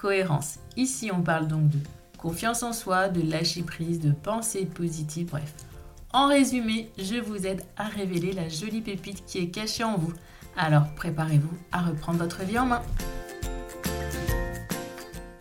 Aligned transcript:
cohérence. 0.00 0.58
Ici, 0.76 1.10
on 1.12 1.22
parle 1.22 1.46
donc 1.46 1.68
de 1.68 1.78
confiance 2.16 2.62
en 2.62 2.72
soi, 2.72 3.08
de 3.08 3.20
lâcher 3.28 3.62
prise, 3.62 4.00
de 4.00 4.12
pensée 4.12 4.64
positive, 4.64 5.28
bref. 5.30 5.54
En 6.12 6.26
résumé, 6.26 6.90
je 6.98 7.16
vous 7.16 7.46
aide 7.46 7.62
à 7.76 7.84
révéler 7.84 8.32
la 8.32 8.48
jolie 8.48 8.80
pépite 8.80 9.24
qui 9.26 9.38
est 9.38 9.50
cachée 9.50 9.84
en 9.84 9.96
vous. 9.96 10.12
Alors 10.56 10.92
préparez-vous 10.96 11.56
à 11.70 11.82
reprendre 11.82 12.18
votre 12.18 12.42
vie 12.44 12.58
en 12.58 12.66
main. 12.66 12.82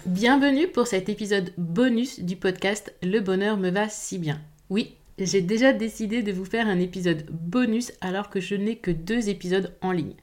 Bienvenue 0.06 0.68
pour 0.68 0.88
cet 0.88 1.08
épisode 1.08 1.54
bonus 1.58 2.20
du 2.20 2.36
podcast 2.36 2.94
Le 3.02 3.20
bonheur 3.20 3.58
me 3.58 3.70
va 3.70 3.88
si 3.88 4.18
bien. 4.20 4.42
Oui, 4.70 4.96
j'ai 5.18 5.42
déjà 5.42 5.72
décidé 5.72 6.22
de 6.22 6.32
vous 6.32 6.46
faire 6.46 6.68
un 6.68 6.80
épisode 6.80 7.26
bonus 7.32 7.94
alors 8.02 8.30
que 8.30 8.40
je 8.40 8.56
n'ai 8.56 8.76
que 8.76 8.92
deux 8.92 9.30
épisodes 9.30 9.74
en 9.82 9.92
ligne. 9.92 10.16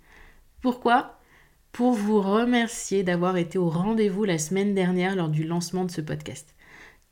Pourquoi? 0.60 1.15
Pour 1.76 1.92
vous 1.92 2.22
remercier 2.22 3.02
d'avoir 3.02 3.36
été 3.36 3.58
au 3.58 3.68
rendez-vous 3.68 4.24
la 4.24 4.38
semaine 4.38 4.74
dernière 4.74 5.14
lors 5.14 5.28
du 5.28 5.44
lancement 5.44 5.84
de 5.84 5.90
ce 5.90 6.00
podcast. 6.00 6.54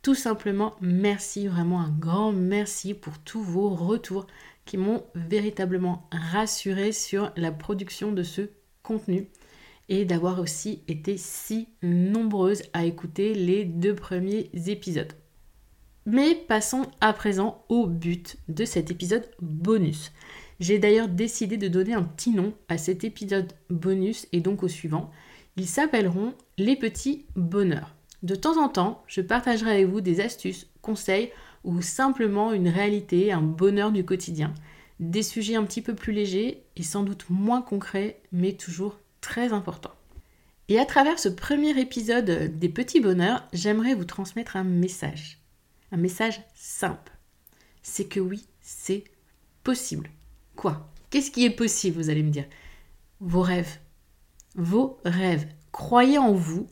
Tout 0.01 0.15
simplement, 0.15 0.75
merci, 0.81 1.49
vraiment 1.49 1.83
un 1.83 1.91
grand 1.91 2.33
merci 2.33 2.95
pour 2.95 3.19
tous 3.19 3.43
vos 3.43 3.69
retours 3.69 4.27
qui 4.65 4.79
m'ont 4.79 5.05
véritablement 5.15 6.09
rassuré 6.11 6.93
sur 6.93 7.31
la 7.37 7.53
production 7.53 8.11
de 8.11 8.23
ce 8.23 8.49
contenu 8.83 9.29
et 9.91 10.07
d'avoir 10.07 10.41
aussi 10.41 10.83
été 10.89 11.19
si 11.19 11.69
nombreuses 11.83 12.63
à 12.73 12.87
écouter 12.87 13.35
les 13.35 13.67
deux 13.67 13.95
premiers 13.95 14.51
épisodes. 14.67 15.13
Mais 16.07 16.35
passons 16.35 16.87
à 17.01 17.15
présent 17.15 17.65
au 17.71 17.87
but 17.87 18.37
de 18.49 18.67
cet 18.67 18.91
épisode 18.91 19.29
bonus. 19.41 20.13
J'ai 20.61 20.79
d'ailleurs 20.79 21.09
décidé 21.09 21.57
de 21.57 21.67
donner 21.67 21.95
un 21.95 22.03
petit 22.03 22.31
nom 22.31 22.53
à 22.69 22.77
cet 22.77 23.05
épisode 23.05 23.53
bonus 23.71 24.27
et 24.33 24.41
donc 24.41 24.63
au 24.63 24.69
suivant. 24.69 25.11
Ils 25.57 25.67
s'appelleront 25.67 26.35
les 26.59 26.77
petits 26.77 27.25
bonheurs. 27.37 27.95
De 28.23 28.35
temps 28.35 28.63
en 28.63 28.69
temps, 28.69 29.03
je 29.07 29.23
partagerai 29.23 29.73
avec 29.73 29.87
vous 29.87 30.03
des 30.03 30.21
astuces, 30.21 30.67
conseils 30.83 31.31
ou 31.65 31.81
simplement 31.81 32.53
une 32.53 32.69
réalité, 32.69 33.33
un 33.33 33.43
bonheur 33.43 33.91
du 33.91 34.05
quotidien. 34.05 34.53
Des 35.01 35.23
sujets 35.23 35.57
un 35.57 35.65
petit 35.65 35.83
peu 35.83 35.95
plus 35.95 36.13
légers 36.13 36.65
et 36.77 36.83
sans 36.83 37.03
doute 37.03 37.25
moins 37.31 37.63
concrets, 37.63 38.21
mais 38.31 38.53
toujours 38.53 38.99
très 39.23 39.55
importants. 39.55 39.95
Et 40.69 40.79
à 40.79 40.85
travers 40.85 41.19
ce 41.19 41.31
premier 41.31 41.79
épisode 41.79 42.59
des 42.59 42.69
petits 42.69 43.01
bonheurs, 43.01 43.47
j'aimerais 43.53 43.95
vous 43.95 44.05
transmettre 44.05 44.57
un 44.57 44.65
message. 44.65 45.44
Un 45.95 45.99
message 45.99 46.41
simple. 46.57 47.13
C'est 47.85 48.07
que 48.07 48.19
oui, 48.19 48.49
c'est 48.61 49.05
possible. 49.63 50.11
Quoi? 50.57 50.91
Qu'est-ce 51.09 51.31
qui 51.31 51.45
est 51.45 51.51
possible, 51.51 51.99
vous 51.99 52.11
allez 52.11 52.25
me 52.25 52.33
dire? 52.33 52.47
Vos 53.21 53.43
rêves. 53.43 53.79
Vos 54.57 54.99
rêves. 55.05 55.47
Croyez 55.71 56.19
en 56.19 56.33
vous, 56.33 56.67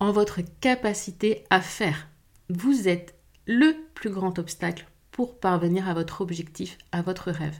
en 0.00 0.10
votre 0.10 0.40
capacité 0.62 1.44
à 1.50 1.60
faire. 1.60 2.08
Vous 2.48 2.88
êtes 2.88 3.14
le 3.46 3.76
plus 3.92 4.08
grand 4.08 4.38
obstacle 4.38 4.86
pour 5.10 5.38
parvenir 5.38 5.86
à 5.86 5.92
votre 5.92 6.22
objectif, 6.22 6.78
à 6.92 7.02
votre 7.02 7.30
rêve. 7.30 7.58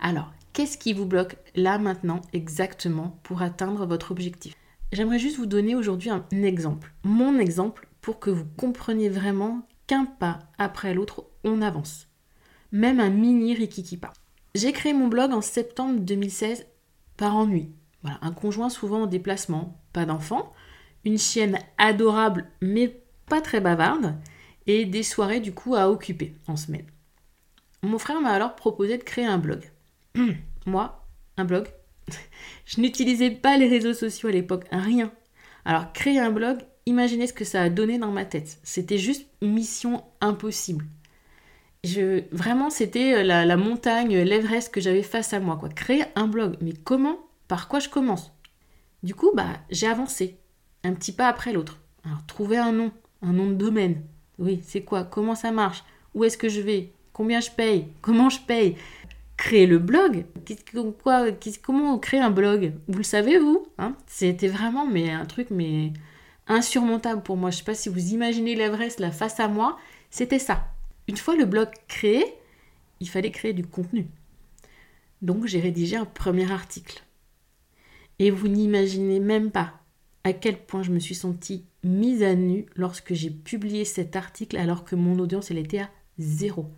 Alors, 0.00 0.32
qu'est-ce 0.54 0.78
qui 0.78 0.94
vous 0.94 1.04
bloque 1.04 1.36
là 1.54 1.76
maintenant 1.76 2.22
exactement 2.32 3.20
pour 3.24 3.42
atteindre 3.42 3.84
votre 3.84 4.10
objectif? 4.10 4.54
J'aimerais 4.90 5.18
juste 5.18 5.36
vous 5.36 5.44
donner 5.44 5.74
aujourd'hui 5.74 6.08
un 6.08 6.24
exemple, 6.30 6.94
mon 7.04 7.38
exemple, 7.38 7.88
pour 8.00 8.20
que 8.20 8.30
vous 8.30 8.46
compreniez 8.56 9.10
vraiment 9.10 9.68
qu'un 9.86 10.04
pas 10.04 10.40
après 10.58 10.94
l'autre, 10.94 11.26
on 11.44 11.62
avance. 11.62 12.08
Même 12.72 13.00
un 13.00 13.10
mini 13.10 13.54
rikikipa. 13.54 14.12
J'ai 14.54 14.72
créé 14.72 14.92
mon 14.92 15.08
blog 15.08 15.32
en 15.32 15.40
septembre 15.40 16.00
2016 16.00 16.66
par 17.16 17.36
ennui. 17.36 17.70
Voilà, 18.02 18.18
un 18.22 18.32
conjoint 18.32 18.68
souvent 18.68 19.02
en 19.02 19.06
déplacement, 19.06 19.80
pas 19.92 20.04
d'enfant, 20.04 20.52
une 21.04 21.18
chienne 21.18 21.58
adorable 21.78 22.46
mais 22.60 23.02
pas 23.28 23.40
très 23.40 23.60
bavarde, 23.60 24.14
et 24.66 24.84
des 24.84 25.02
soirées 25.02 25.40
du 25.40 25.52
coup 25.52 25.74
à 25.74 25.90
occuper 25.90 26.34
en 26.48 26.56
semaine. 26.56 26.86
Mon 27.82 27.98
frère 27.98 28.20
m'a 28.20 28.30
alors 28.30 28.56
proposé 28.56 28.98
de 28.98 29.02
créer 29.02 29.26
un 29.26 29.38
blog. 29.38 29.70
Moi, 30.66 31.06
un 31.36 31.44
blog 31.44 31.68
Je 32.66 32.80
n'utilisais 32.80 33.30
pas 33.30 33.56
les 33.56 33.68
réseaux 33.68 33.94
sociaux 33.94 34.28
à 34.28 34.32
l'époque, 34.32 34.66
rien. 34.70 35.12
Alors 35.64 35.92
créer 35.92 36.18
un 36.18 36.30
blog, 36.30 36.58
imaginez 36.86 37.26
ce 37.26 37.32
que 37.32 37.44
ça 37.44 37.62
a 37.62 37.68
donné 37.68 37.98
dans 37.98 38.12
ma 38.12 38.24
tête. 38.24 38.58
C'était 38.62 38.98
juste 38.98 39.26
mission 39.42 40.02
impossible 40.20 40.86
vraiment, 42.32 42.70
c'était 42.70 43.14
euh, 43.14 43.22
la, 43.22 43.56
montagne, 43.56 44.16
l'Everest 44.18 44.72
que 44.72 44.80
j'avais 44.80 45.02
face 45.02 45.32
à 45.32 45.40
moi. 45.40 45.56
Quoi. 45.56 45.68
Créer 45.68 46.04
un 46.14 46.26
blog. 46.26 46.56
Mais 46.60 46.72
comment? 46.72 47.18
Par 47.48 47.68
quoi 47.68 47.78
je 47.78 47.88
commence? 47.88 48.32
Du 49.02 49.14
coup, 49.14 49.30
bah, 49.34 49.58
j'ai 49.70 49.86
avancé. 49.86 50.38
Un 50.84 50.94
petit 50.94 51.12
pas 51.12 51.28
après 51.28 51.52
l'autre. 51.52 51.78
Alors, 52.04 52.24
trouver 52.26 52.58
un 52.58 52.72
nom, 52.72 52.92
un 53.22 53.32
nom 53.32 53.48
de 53.48 53.54
domaine. 53.54 54.02
Oui, 54.38 54.60
c'est 54.64 54.82
quoi? 54.82 55.04
Comment 55.04 55.34
ça 55.34 55.50
marche? 55.50 55.84
Où 56.14 56.24
est-ce 56.24 56.38
que 56.38 56.48
je 56.48 56.60
vais? 56.60 56.92
Combien 57.12 57.40
je 57.40 57.50
paye? 57.50 57.88
Comment 58.02 58.30
je 58.30 58.40
paye? 58.40 58.76
Créer 59.36 59.66
le 59.66 59.78
blog? 59.78 60.24
Quoi, 61.02 61.26
Comment 61.62 61.98
créer 61.98 62.20
un 62.20 62.30
blog? 62.30 62.72
Vous 62.88 62.98
le 62.98 63.04
savez, 63.04 63.38
vous? 63.38 63.66
Hein? 63.78 63.94
C'était 64.06 64.48
vraiment 64.48 64.86
mais, 64.86 65.10
un 65.10 65.26
truc 65.26 65.48
mais 65.50 65.92
insurmontable 66.48 67.22
pour 67.22 67.36
moi. 67.36 67.50
Je 67.50 67.56
ne 67.56 67.58
sais 67.58 67.64
pas 67.64 67.74
si 67.74 67.88
vous 67.88 68.12
imaginez 68.12 68.54
l'Everest 68.54 69.00
là 69.00 69.10
face 69.10 69.40
à 69.40 69.48
moi. 69.48 69.78
C'était 70.10 70.38
ça. 70.38 70.68
Une 71.08 71.16
fois 71.16 71.36
le 71.36 71.44
blog 71.44 71.68
créé, 71.88 72.24
il 73.00 73.08
fallait 73.08 73.30
créer 73.30 73.52
du 73.52 73.66
contenu. 73.66 74.08
Donc 75.22 75.46
j'ai 75.46 75.60
rédigé 75.60 75.96
un 75.96 76.04
premier 76.04 76.50
article. 76.50 77.02
Et 78.18 78.30
vous 78.30 78.48
n'imaginez 78.48 79.20
même 79.20 79.50
pas 79.50 79.74
à 80.24 80.32
quel 80.32 80.58
point 80.58 80.82
je 80.82 80.90
me 80.90 80.98
suis 80.98 81.14
sentie 81.14 81.64
mise 81.84 82.22
à 82.22 82.34
nu 82.34 82.66
lorsque 82.74 83.14
j'ai 83.14 83.30
publié 83.30 83.84
cet 83.84 84.16
article 84.16 84.56
alors 84.56 84.84
que 84.84 84.96
mon 84.96 85.18
audience 85.18 85.50
elle 85.50 85.58
était 85.58 85.80
à 85.80 85.90
zéro. 86.18 86.70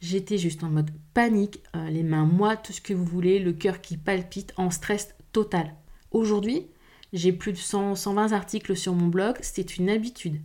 J'étais 0.00 0.38
juste 0.38 0.64
en 0.64 0.70
mode 0.70 0.90
panique, 1.14 1.62
euh, 1.76 1.88
les 1.90 2.02
mains 2.02 2.24
moites, 2.24 2.64
tout 2.64 2.72
ce 2.72 2.80
que 2.80 2.94
vous 2.94 3.04
voulez, 3.04 3.38
le 3.38 3.52
cœur 3.52 3.80
qui 3.80 3.96
palpite, 3.96 4.52
en 4.56 4.70
stress 4.70 5.14
total. 5.32 5.74
Aujourd'hui, 6.10 6.66
j'ai 7.12 7.32
plus 7.32 7.52
de 7.52 7.58
100, 7.58 7.96
120 7.96 8.32
articles 8.32 8.76
sur 8.76 8.94
mon 8.94 9.08
blog, 9.08 9.36
c'est 9.40 9.76
une 9.76 9.90
habitude 9.90 10.40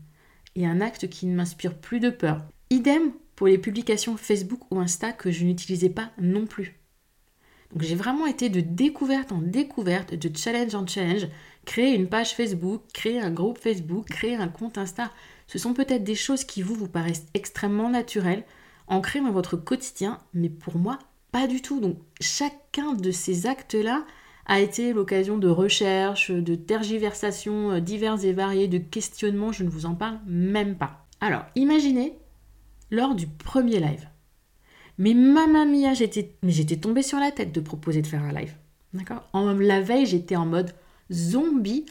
et 0.56 0.66
un 0.66 0.81
acte 0.81 1.09
qui 1.09 1.26
ne 1.26 1.36
m'inspire 1.36 1.78
plus 1.78 2.00
de 2.00 2.09
peur. 2.09 2.42
Idem 2.70 3.12
pour 3.36 3.48
les 3.48 3.58
publications 3.58 4.18
Facebook 4.18 4.62
ou 4.72 4.80
Insta 4.80 5.12
que 5.12 5.31
je 5.31 5.44
n'utilisais 5.44 5.90
pas 5.90 6.12
non 6.20 6.46
plus. 6.46 6.80
Donc 7.72 7.81
j'ai 7.81 7.96
vraiment 7.96 8.26
été 8.26 8.50
de 8.50 8.62
découverte 8.62 9.31
en 9.31 9.40
découverte, 9.40 10.14
de 10.14 10.38
challenge 10.38 10.76
en 10.76 10.88
challenge, 10.88 11.28
créer 11.66 11.94
une 11.94 12.08
page 12.08 12.34
Facebook, 12.34 12.84
créer 12.94 13.20
un 13.20 13.32
groupe 13.32 13.58
Facebook, 13.58 14.06
créer 14.08 14.36
un 14.36 14.47
compte 14.47 14.78
Insta. 14.78 15.12
Ce 15.47 15.59
sont 15.59 15.74
peut-être 15.74 16.03
des 16.03 16.16
choses 16.16 16.46
qui 16.46 16.62
vous 16.62 16.76
vous 16.76 16.88
paraissent 16.88 17.26
extrêmement 17.34 17.90
naturelles, 17.90 18.46
ancrées 18.88 19.20
dans 19.20 19.32
votre 19.32 19.58
quotidien, 19.58 20.20
mais 20.34 20.50
pour 20.50 20.78
moi, 20.78 21.00
pas 21.32 21.47
du 21.47 21.62
tout. 21.62 21.82
Donc 21.82 21.97
chacun 22.22 22.94
de 22.94 23.11
ces 23.11 23.46
actes-là 23.46 24.06
a 24.46 24.59
été 24.59 24.94
l'occasion 24.94 25.38
de 25.38 25.47
recherches, 25.47 26.32
de 26.32 26.56
tergiversations 26.56 27.72
euh, 27.72 27.80
diverses 27.80 28.24
et 28.24 28.34
variées, 28.34 28.68
de 28.68 28.78
questionnements, 28.78 29.52
je 29.52 29.64
ne 29.64 29.70
vous 29.70 29.86
en 29.86 29.96
parle 29.96 30.20
même 30.28 30.76
pas. 30.76 31.06
Alors, 31.22 31.46
imaginez 31.56 32.18
lors 32.92 33.16
du 33.16 33.28
premier 33.28 33.80
live. 33.80 34.08
Mais 34.97 35.14
mamma 35.14 35.66
mia, 35.66 35.94
j'étais, 35.94 36.78
tombée 36.78 37.02
sur 37.02 37.20
la 37.20 37.32
tête 37.32 37.52
de 37.52 37.59
proposer 37.59 38.02
de 38.02 38.08
faire 38.08 38.24
un 38.24 38.32
live. 38.32 38.56
D'accord? 38.94 39.28
La 39.34 39.82
veille, 39.82 40.06
j'étais 40.06 40.36
en 40.36 40.46
mode 40.46 40.74
zombie 41.12 41.86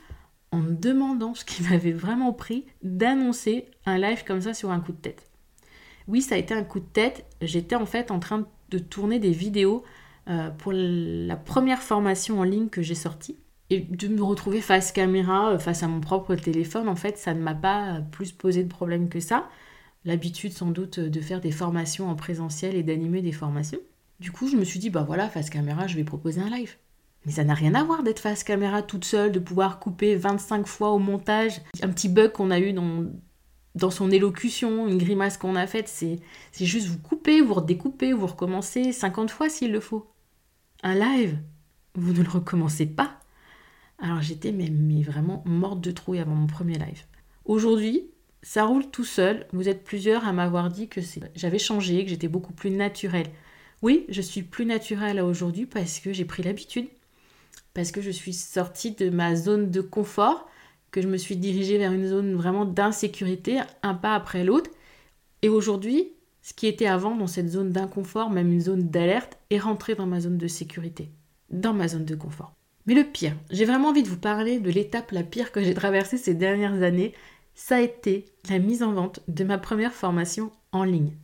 en 0.52 0.58
me 0.58 0.72
demandant 0.72 1.34
ce 1.34 1.44
qui 1.44 1.62
m'avait 1.68 1.92
vraiment 1.92 2.32
pris 2.32 2.64
d'annoncer 2.82 3.66
un 3.84 3.98
live 3.98 4.24
comme 4.24 4.40
ça 4.40 4.54
sur 4.54 4.70
un 4.70 4.80
coup 4.80 4.92
de 4.92 4.98
tête. 4.98 5.30
Oui, 6.06 6.22
ça 6.22 6.34
a 6.34 6.38
été 6.38 6.54
un 6.54 6.64
coup 6.64 6.80
de 6.80 6.84
tête. 6.84 7.26
J'étais 7.40 7.76
en 7.76 7.86
fait 7.86 8.10
en 8.10 8.20
train 8.20 8.46
de 8.70 8.78
tourner 8.78 9.18
des 9.18 9.30
vidéos 9.30 9.84
euh, 10.28 10.50
pour 10.50 10.72
la 10.74 11.36
première 11.36 11.82
formation 11.82 12.40
en 12.40 12.44
ligne 12.44 12.68
que 12.68 12.82
j'ai 12.82 12.94
sortie. 12.94 13.36
Et 13.70 13.80
de 13.80 14.08
me 14.08 14.22
retrouver 14.22 14.60
face 14.60 14.92
caméra, 14.92 15.52
euh, 15.52 15.58
face 15.58 15.82
à 15.82 15.88
mon 15.88 16.00
propre 16.00 16.34
téléphone, 16.34 16.88
en 16.88 16.96
fait, 16.96 17.18
ça 17.18 17.34
ne 17.34 17.40
m'a 17.40 17.54
pas 17.54 18.00
plus 18.12 18.32
posé 18.32 18.62
de 18.62 18.68
problème 18.68 19.08
que 19.08 19.20
ça 19.20 19.48
l'habitude 20.04 20.52
sans 20.52 20.70
doute 20.70 21.00
de 21.00 21.20
faire 21.20 21.40
des 21.40 21.50
formations 21.50 22.08
en 22.08 22.14
présentiel 22.14 22.74
et 22.74 22.82
d'animer 22.82 23.22
des 23.22 23.32
formations. 23.32 23.78
Du 24.20 24.30
coup, 24.30 24.48
je 24.48 24.56
me 24.56 24.64
suis 24.64 24.78
dit, 24.78 24.90
bah 24.90 25.02
voilà, 25.02 25.28
face 25.28 25.50
caméra, 25.50 25.86
je 25.86 25.96
vais 25.96 26.04
proposer 26.04 26.40
un 26.40 26.50
live. 26.50 26.76
Mais 27.26 27.32
ça 27.32 27.44
n'a 27.44 27.54
rien 27.54 27.74
à 27.74 27.82
voir 27.82 28.02
d'être 28.02 28.20
face 28.20 28.44
caméra 28.44 28.82
toute 28.82 29.04
seule, 29.04 29.32
de 29.32 29.38
pouvoir 29.38 29.80
couper 29.80 30.14
25 30.14 30.66
fois 30.66 30.90
au 30.90 30.98
montage. 30.98 31.60
Un 31.82 31.88
petit 31.88 32.08
bug 32.08 32.32
qu'on 32.32 32.50
a 32.50 32.60
eu 32.60 32.72
dans, 32.74 33.06
dans 33.74 33.90
son 33.90 34.10
élocution, 34.10 34.86
une 34.88 34.98
grimace 34.98 35.38
qu'on 35.38 35.56
a 35.56 35.66
faite, 35.66 35.88
c'est 35.88 36.20
juste 36.60 36.86
vous 36.86 36.98
couper, 36.98 37.40
vous 37.40 37.54
redécouper, 37.54 38.12
vous 38.12 38.26
recommencer 38.26 38.92
50 38.92 39.30
fois 39.30 39.48
s'il 39.48 39.72
le 39.72 39.80
faut. 39.80 40.06
Live, 40.92 41.38
vous 41.94 42.12
ne 42.12 42.22
le 42.22 42.28
recommencez 42.28 42.84
pas. 42.84 43.18
Alors 43.98 44.20
j'étais 44.20 44.52
mais, 44.52 44.68
mais 44.70 45.02
vraiment 45.02 45.42
morte 45.46 45.80
de 45.80 45.90
trouille 45.90 46.18
avant 46.18 46.34
mon 46.34 46.46
premier 46.46 46.78
live. 46.78 47.04
Aujourd'hui, 47.46 48.10
ça 48.42 48.66
roule 48.66 48.90
tout 48.90 49.04
seul. 49.04 49.46
Vous 49.52 49.68
êtes 49.68 49.82
plusieurs 49.82 50.26
à 50.26 50.32
m'avoir 50.32 50.68
dit 50.68 50.88
que 50.88 51.00
j'avais 51.34 51.58
changé, 51.58 52.04
que 52.04 52.10
j'étais 52.10 52.28
beaucoup 52.28 52.52
plus 52.52 52.70
naturelle. 52.70 53.28
Oui, 53.80 54.04
je 54.10 54.20
suis 54.20 54.42
plus 54.42 54.66
naturelle 54.66 55.20
aujourd'hui 55.20 55.64
parce 55.64 56.00
que 56.00 56.12
j'ai 56.12 56.26
pris 56.26 56.42
l'habitude, 56.42 56.88
parce 57.72 57.90
que 57.90 58.02
je 58.02 58.10
suis 58.10 58.34
sortie 58.34 58.92
de 58.92 59.08
ma 59.08 59.36
zone 59.36 59.70
de 59.70 59.80
confort, 59.80 60.48
que 60.90 61.00
je 61.00 61.08
me 61.08 61.16
suis 61.16 61.36
dirigée 61.36 61.78
vers 61.78 61.92
une 61.92 62.06
zone 62.06 62.34
vraiment 62.34 62.66
d'insécurité, 62.66 63.60
un 63.82 63.94
pas 63.94 64.14
après 64.14 64.44
l'autre. 64.44 64.70
Et 65.40 65.48
aujourd'hui, 65.48 66.12
ce 66.44 66.52
qui 66.52 66.66
était 66.66 66.86
avant 66.86 67.16
dans 67.16 67.26
cette 67.26 67.48
zone 67.48 67.70
d'inconfort, 67.70 68.28
même 68.28 68.52
une 68.52 68.60
zone 68.60 68.90
d'alerte, 68.90 69.38
est 69.48 69.58
rentré 69.58 69.94
dans 69.94 70.04
ma 70.04 70.20
zone 70.20 70.36
de 70.36 70.46
sécurité, 70.46 71.10
dans 71.48 71.72
ma 71.72 71.88
zone 71.88 72.04
de 72.04 72.14
confort. 72.14 72.54
Mais 72.84 72.92
le 72.92 73.04
pire, 73.04 73.34
j'ai 73.48 73.64
vraiment 73.64 73.88
envie 73.88 74.02
de 74.02 74.10
vous 74.10 74.18
parler 74.18 74.60
de 74.60 74.70
l'étape 74.70 75.10
la 75.12 75.22
pire 75.22 75.52
que 75.52 75.64
j'ai 75.64 75.72
traversée 75.72 76.18
ces 76.18 76.34
dernières 76.34 76.82
années, 76.82 77.14
ça 77.54 77.76
a 77.76 77.80
été 77.80 78.26
la 78.50 78.58
mise 78.58 78.82
en 78.82 78.92
vente 78.92 79.20
de 79.26 79.42
ma 79.42 79.56
première 79.56 79.94
formation 79.94 80.52
en 80.70 80.84
ligne. 80.84 81.16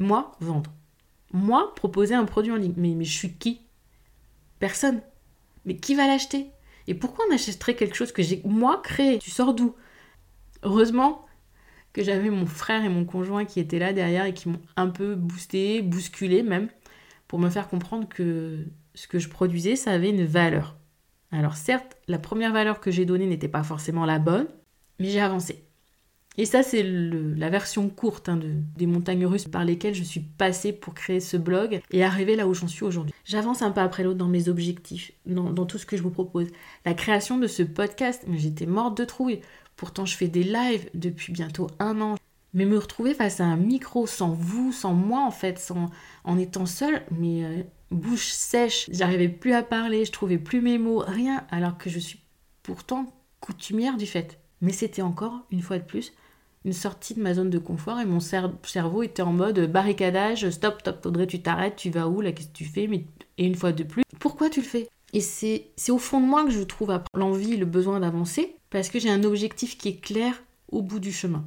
Moi, 0.00 0.32
vendre. 0.40 0.72
Moi, 1.32 1.72
proposer 1.76 2.16
un 2.16 2.24
produit 2.24 2.50
en 2.50 2.56
ligne. 2.56 2.74
Mais, 2.76 2.96
mais 2.96 3.04
je 3.04 3.16
suis 3.16 3.34
qui? 3.34 3.60
Personne. 4.58 5.00
Mais 5.64 5.76
qui 5.76 5.94
va 5.94 6.08
l'acheter? 6.08 6.50
Et 6.88 6.94
pourquoi 6.94 7.24
on 7.30 7.34
achèterait 7.34 7.76
quelque 7.76 7.94
chose 7.94 8.10
que 8.10 8.22
j'ai 8.22 8.42
moi 8.44 8.80
créé? 8.82 9.20
Tu 9.20 9.30
sors 9.30 9.54
d'où? 9.54 9.76
Heureusement 10.64 11.25
que 11.96 12.04
j'avais 12.04 12.28
mon 12.28 12.44
frère 12.44 12.84
et 12.84 12.90
mon 12.90 13.06
conjoint 13.06 13.46
qui 13.46 13.58
étaient 13.58 13.78
là 13.78 13.94
derrière 13.94 14.26
et 14.26 14.34
qui 14.34 14.50
m'ont 14.50 14.60
un 14.76 14.88
peu 14.88 15.14
boosté, 15.14 15.80
bousculé 15.80 16.42
même, 16.42 16.68
pour 17.26 17.38
me 17.38 17.48
faire 17.48 17.68
comprendre 17.68 18.06
que 18.06 18.66
ce 18.94 19.08
que 19.08 19.18
je 19.18 19.30
produisais, 19.30 19.76
ça 19.76 19.92
avait 19.92 20.10
une 20.10 20.26
valeur. 20.26 20.76
Alors 21.32 21.56
certes, 21.56 21.96
la 22.06 22.18
première 22.18 22.52
valeur 22.52 22.80
que 22.80 22.90
j'ai 22.90 23.06
donnée 23.06 23.24
n'était 23.24 23.48
pas 23.48 23.62
forcément 23.62 24.04
la 24.04 24.18
bonne, 24.18 24.46
mais 25.00 25.08
j'ai 25.08 25.22
avancé. 25.22 25.64
Et 26.36 26.44
ça, 26.44 26.62
c'est 26.62 26.82
la 26.82 27.48
version 27.48 27.88
courte 27.88 28.28
hein, 28.28 28.36
de, 28.36 28.50
des 28.76 28.84
montagnes 28.84 29.24
russes 29.24 29.48
par 29.48 29.64
lesquelles 29.64 29.94
je 29.94 30.04
suis 30.04 30.20
passée 30.20 30.74
pour 30.74 30.92
créer 30.92 31.20
ce 31.20 31.38
blog 31.38 31.80
et 31.92 32.04
arriver 32.04 32.36
là 32.36 32.46
où 32.46 32.52
j'en 32.52 32.68
suis 32.68 32.84
aujourd'hui. 32.84 33.14
J'avance 33.24 33.62
un 33.62 33.70
pas 33.70 33.82
après 33.82 34.04
l'autre 34.04 34.18
dans 34.18 34.28
mes 34.28 34.50
objectifs, 34.50 35.12
dans, 35.24 35.50
dans, 35.50 35.64
tout 35.64 35.78
ce 35.78 35.86
que 35.86 35.96
je 35.96 36.02
vous 36.02 36.10
propose. 36.10 36.48
La 36.84 36.92
création 36.92 37.38
de 37.38 37.46
ce 37.46 37.62
podcast, 37.62 38.26
j'étais 38.34 38.66
morte 38.66 38.98
de 38.98 39.06
trouille. 39.06 39.40
Pourtant, 39.76 40.06
je 40.06 40.16
fais 40.16 40.28
des 40.28 40.42
lives 40.42 40.88
depuis 40.94 41.32
bientôt 41.32 41.68
un 41.78 42.00
an. 42.00 42.16
Mais 42.54 42.64
me 42.64 42.78
retrouver 42.78 43.12
face 43.12 43.40
à 43.40 43.44
un 43.44 43.56
micro 43.56 44.06
sans 44.06 44.30
vous, 44.30 44.72
sans 44.72 44.94
moi 44.94 45.20
en 45.20 45.30
fait, 45.30 45.58
sans, 45.58 45.90
en 46.24 46.38
étant 46.38 46.64
seule, 46.64 47.02
mais 47.10 47.44
euh, 47.44 47.62
bouche 47.90 48.28
sèche, 48.28 48.88
j'arrivais 48.90 49.28
plus 49.28 49.52
à 49.52 49.62
parler, 49.62 50.06
je 50.06 50.12
trouvais 50.12 50.38
plus 50.38 50.62
mes 50.62 50.78
mots, 50.78 51.04
rien, 51.06 51.44
alors 51.50 51.76
que 51.76 51.90
je 51.90 51.98
suis 51.98 52.20
pourtant 52.62 53.12
coutumière 53.40 53.98
du 53.98 54.06
fait. 54.06 54.40
Mais 54.62 54.72
c'était 54.72 55.02
encore, 55.02 55.42
une 55.50 55.60
fois 55.60 55.78
de 55.78 55.84
plus, 55.84 56.14
une 56.64 56.72
sortie 56.72 57.14
de 57.14 57.20
ma 57.20 57.34
zone 57.34 57.50
de 57.50 57.58
confort 57.58 58.00
et 58.00 58.06
mon 58.06 58.20
cerveau 58.20 59.02
était 59.02 59.22
en 59.22 59.32
mode 59.32 59.70
barricadage, 59.70 60.48
stop, 60.48 60.80
stop, 60.80 61.04
Audrey, 61.04 61.26
tu 61.26 61.42
t'arrêtes, 61.42 61.76
tu 61.76 61.90
vas 61.90 62.08
où, 62.08 62.22
là, 62.22 62.32
qu'est-ce 62.32 62.48
que 62.48 62.56
tu 62.56 62.64
fais 62.64 62.86
mais... 62.86 63.04
Et 63.38 63.44
une 63.44 63.54
fois 63.54 63.72
de 63.72 63.84
plus, 63.84 64.02
pourquoi 64.18 64.48
tu 64.48 64.62
le 64.62 64.66
fais? 64.66 64.88
Et 65.12 65.20
c'est 65.20 65.70
au 65.90 65.98
fond 65.98 66.20
de 66.20 66.26
moi 66.26 66.44
que 66.44 66.50
je 66.50 66.62
trouve 66.62 66.98
l'envie, 67.14 67.56
le 67.56 67.66
besoin 67.66 68.00
d'avancer, 68.00 68.55
parce 68.70 68.88
que 68.88 68.98
j'ai 68.98 69.10
un 69.10 69.24
objectif 69.24 69.78
qui 69.78 69.88
est 69.88 70.00
clair 70.00 70.42
au 70.68 70.82
bout 70.82 71.00
du 71.00 71.12
chemin. 71.12 71.44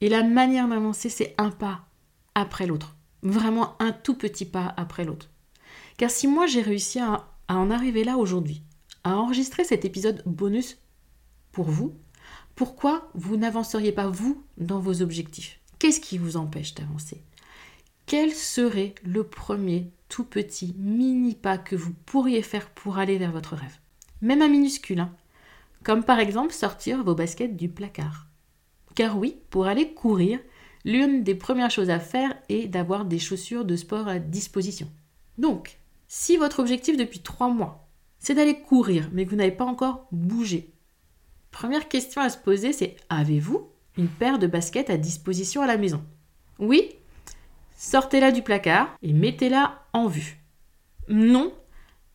Et 0.00 0.08
la 0.08 0.22
manière 0.22 0.68
d'avancer, 0.68 1.08
c'est 1.08 1.34
un 1.38 1.50
pas 1.50 1.86
après 2.34 2.66
l'autre. 2.66 2.96
Vraiment 3.22 3.76
un 3.80 3.92
tout 3.92 4.14
petit 4.14 4.44
pas 4.44 4.72
après 4.76 5.04
l'autre. 5.04 5.28
Car 5.98 6.10
si 6.10 6.26
moi 6.26 6.46
j'ai 6.46 6.62
réussi 6.62 6.98
à 6.98 7.26
en 7.48 7.70
arriver 7.70 8.04
là 8.04 8.16
aujourd'hui, 8.16 8.62
à 9.04 9.16
enregistrer 9.16 9.64
cet 9.64 9.84
épisode 9.84 10.22
bonus 10.24 10.78
pour 11.52 11.68
vous, 11.68 11.94
pourquoi 12.54 13.10
vous 13.14 13.36
n'avanceriez 13.36 13.92
pas 13.92 14.08
vous 14.08 14.44
dans 14.56 14.80
vos 14.80 15.02
objectifs? 15.02 15.60
Qu'est-ce 15.78 16.00
qui 16.00 16.18
vous 16.18 16.36
empêche 16.36 16.74
d'avancer? 16.74 17.22
Quel 18.06 18.32
serait 18.32 18.94
le 19.04 19.24
premier 19.24 19.90
tout 20.08 20.24
petit 20.24 20.74
mini 20.76 21.34
pas 21.34 21.58
que 21.58 21.76
vous 21.76 21.92
pourriez 22.06 22.42
faire 22.42 22.70
pour 22.70 22.98
aller 22.98 23.18
vers 23.18 23.32
votre 23.32 23.54
rêve? 23.54 23.78
Même 24.20 24.42
un 24.42 24.48
minuscule, 24.48 25.00
hein. 25.00 25.14
Comme 25.84 26.04
par 26.04 26.18
exemple 26.18 26.52
sortir 26.52 27.02
vos 27.02 27.14
baskets 27.14 27.56
du 27.56 27.68
placard. 27.68 28.26
Car 28.94 29.18
oui, 29.18 29.36
pour 29.50 29.66
aller 29.66 29.94
courir, 29.94 30.38
l'une 30.84 31.22
des 31.22 31.34
premières 31.34 31.70
choses 31.70 31.90
à 31.90 32.00
faire 32.00 32.34
est 32.48 32.66
d'avoir 32.66 33.04
des 33.04 33.18
chaussures 33.18 33.64
de 33.64 33.76
sport 33.76 34.08
à 34.08 34.18
disposition. 34.18 34.90
Donc, 35.38 35.78
si 36.08 36.36
votre 36.36 36.60
objectif 36.60 36.96
depuis 36.96 37.20
trois 37.20 37.48
mois, 37.48 37.88
c'est 38.18 38.34
d'aller 38.34 38.60
courir, 38.60 39.08
mais 39.12 39.24
que 39.24 39.30
vous 39.30 39.36
n'avez 39.36 39.52
pas 39.52 39.64
encore 39.64 40.06
bougé, 40.12 40.72
Première 41.50 41.88
question 41.88 42.20
à 42.20 42.28
se 42.28 42.38
poser, 42.38 42.72
c'est 42.72 42.96
avez-vous 43.08 43.68
une 43.96 44.08
paire 44.08 44.38
de 44.38 44.46
baskets 44.46 44.90
à 44.90 44.96
disposition 44.96 45.62
à 45.62 45.66
la 45.66 45.76
maison? 45.76 46.02
Oui 46.58 46.94
Sortez-la 47.76 48.30
du 48.30 48.42
placard 48.42 48.94
et 49.02 49.12
mettez-la 49.12 49.84
en 49.92 50.06
vue. 50.06 50.38
Non 51.08 51.52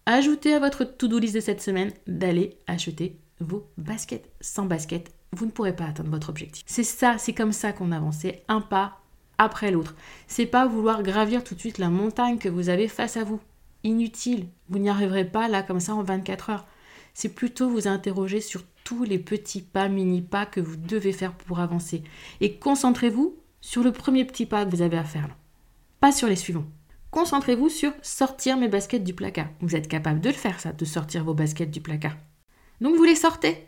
Ajoutez 0.05 0.53
à 0.53 0.59
votre 0.59 0.83
to-do 0.83 1.17
list 1.17 1.35
de 1.35 1.39
cette 1.39 1.61
semaine 1.61 1.91
d'aller 2.07 2.59
acheter 2.67 3.19
vos 3.39 3.67
baskets. 3.77 4.29
Sans 4.41 4.65
baskets, 4.65 5.11
vous 5.33 5.45
ne 5.45 5.51
pourrez 5.51 5.75
pas 5.75 5.85
atteindre 5.85 6.11
votre 6.11 6.29
objectif. 6.29 6.63
C'est 6.67 6.83
ça, 6.83 7.17
c'est 7.17 7.33
comme 7.33 7.51
ça 7.51 7.73
qu'on 7.73 7.91
avance, 7.91 8.25
un 8.47 8.61
pas 8.61 8.99
après 9.37 9.71
l'autre. 9.71 9.95
C'est 10.27 10.45
pas 10.45 10.65
vouloir 10.65 11.03
gravir 11.03 11.43
tout 11.43 11.55
de 11.55 11.59
suite 11.59 11.77
la 11.77 11.89
montagne 11.89 12.37
que 12.37 12.49
vous 12.49 12.69
avez 12.69 12.87
face 12.87 13.17
à 13.17 13.23
vous. 13.23 13.39
Inutile, 13.83 14.47
vous 14.69 14.79
n'y 14.79 14.89
arriverez 14.89 15.25
pas 15.25 15.47
là 15.47 15.61
comme 15.61 15.79
ça 15.79 15.93
en 15.93 16.03
24 16.03 16.49
heures. 16.49 16.65
C'est 17.13 17.29
plutôt 17.29 17.69
vous 17.69 17.87
interroger 17.87 18.41
sur 18.41 18.63
tous 18.83 19.03
les 19.03 19.19
petits 19.19 19.61
pas, 19.61 19.87
mini-pas 19.87 20.45
que 20.45 20.59
vous 20.59 20.75
devez 20.75 21.13
faire 21.13 21.33
pour 21.33 21.59
avancer. 21.59 22.03
Et 22.41 22.55
concentrez-vous 22.55 23.35
sur 23.61 23.83
le 23.83 23.91
premier 23.91 24.25
petit 24.25 24.45
pas 24.45 24.65
que 24.65 24.71
vous 24.71 24.81
avez 24.81 24.97
à 24.97 25.03
faire 25.03 25.29
Pas 25.99 26.11
sur 26.11 26.27
les 26.27 26.35
suivants. 26.35 26.65
Concentrez-vous 27.11 27.69
sur 27.69 27.93
sortir 28.01 28.57
mes 28.57 28.67
baskets 28.67 29.03
du 29.03 29.13
placard. 29.13 29.47
Vous 29.61 29.75
êtes 29.75 29.87
capable 29.87 30.19
de 30.19 30.29
le 30.29 30.35
faire, 30.35 30.59
ça, 30.59 30.73
de 30.73 30.85
sortir 30.85 31.23
vos 31.23 31.33
baskets 31.33 31.71
du 31.71 31.81
placard. 31.81 32.15
Donc 32.81 32.95
vous 32.95 33.03
les 33.03 33.15
sortez. 33.15 33.67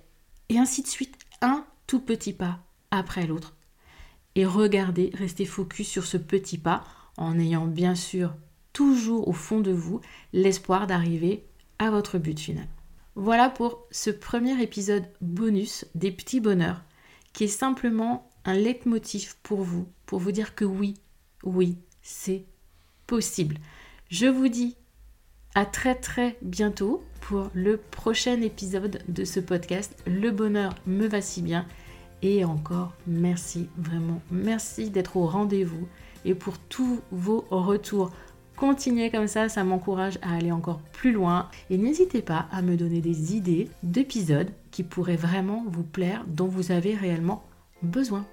Et 0.49 0.57
ainsi 0.57 0.81
de 0.81 0.87
suite. 0.87 1.17
Un 1.41 1.65
tout 1.85 1.99
petit 1.99 2.33
pas 2.33 2.59
après 2.91 3.27
l'autre. 3.27 3.55
Et 4.35 4.45
regardez, 4.45 5.11
restez 5.13 5.45
focus 5.45 5.87
sur 5.87 6.05
ce 6.05 6.17
petit 6.17 6.57
pas 6.57 6.83
en 7.17 7.39
ayant 7.39 7.65
bien 7.65 7.95
sûr 7.95 8.35
toujours 8.73 9.27
au 9.27 9.33
fond 9.33 9.59
de 9.59 9.71
vous 9.71 10.01
l'espoir 10.33 10.85
d'arriver 10.85 11.45
à 11.79 11.89
votre 11.89 12.19
but 12.19 12.39
final. 12.39 12.67
Voilà 13.15 13.49
pour 13.49 13.87
ce 13.89 14.11
premier 14.11 14.61
épisode 14.61 15.07
bonus 15.21 15.85
des 15.95 16.11
petits 16.11 16.39
bonheurs, 16.39 16.83
qui 17.33 17.45
est 17.45 17.47
simplement 17.47 18.29
un 18.45 18.53
leitmotiv 18.53 19.35
pour 19.41 19.61
vous, 19.61 19.87
pour 20.05 20.19
vous 20.19 20.31
dire 20.31 20.53
que 20.53 20.65
oui, 20.65 20.93
oui, 21.43 21.79
c'est 22.03 22.45
possible. 23.07 23.57
Je 24.11 24.27
vous 24.27 24.47
dis 24.47 24.75
à 25.57 25.65
très 25.65 25.95
très 25.95 26.37
bientôt 26.43 27.01
pour 27.19 27.49
le 27.55 27.77
prochain 27.77 28.39
épisode 28.41 28.99
de 29.07 29.25
ce 29.25 29.39
podcast. 29.39 29.97
Le 30.05 30.29
bonheur 30.29 30.75
me 30.85 31.07
va 31.07 31.19
si 31.19 31.41
bien. 31.41 31.65
Et 32.21 32.45
encore, 32.45 32.93
merci, 33.07 33.67
vraiment, 33.75 34.21
merci 34.29 34.91
d'être 34.91 35.17
au 35.17 35.25
rendez-vous 35.25 35.87
et 36.25 36.35
pour 36.35 36.59
tous 36.59 36.99
vos 37.09 37.43
retours. 37.49 38.11
Continuez 38.55 39.09
comme 39.09 39.25
ça, 39.25 39.49
ça 39.49 39.63
m'encourage 39.63 40.19
à 40.21 40.35
aller 40.35 40.51
encore 40.51 40.79
plus 40.93 41.11
loin. 41.11 41.49
Et 41.71 41.79
n'hésitez 41.79 42.21
pas 42.21 42.45
à 42.51 42.61
me 42.61 42.77
donner 42.77 43.01
des 43.01 43.35
idées 43.35 43.67
d'épisodes 43.81 44.51
qui 44.69 44.83
pourraient 44.83 45.15
vraiment 45.15 45.65
vous 45.67 45.81
plaire, 45.81 46.23
dont 46.27 46.47
vous 46.47 46.71
avez 46.71 46.93
réellement 46.93 47.43
besoin. 47.81 48.27